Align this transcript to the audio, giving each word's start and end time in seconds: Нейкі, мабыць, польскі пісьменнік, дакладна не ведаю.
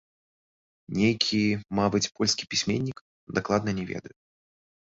Нейкі, 0.99 1.41
мабыць, 1.81 2.03
польскі 2.17 2.49
пісьменнік, 2.55 2.97
дакладна 3.39 3.71
не 3.81 3.89
ведаю. 3.95 4.15